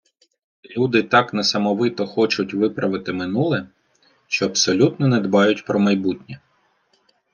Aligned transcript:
Люди 0.77 1.03
так 1.03 1.33
несамовито 1.33 2.07
хочуть 2.07 2.53
виправити 2.53 3.13
минуле, 3.13 3.67
що 4.27 4.45
абсолютно 4.45 5.07
не 5.07 5.19
дбають 5.19 5.65
про 5.65 5.79
майбутнє. 5.79 6.39